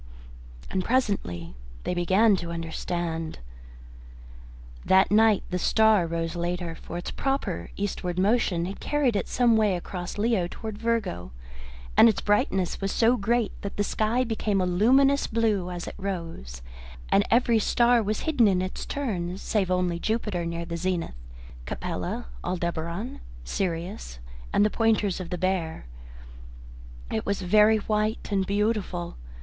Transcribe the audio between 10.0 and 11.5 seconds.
Leo towards Virgo,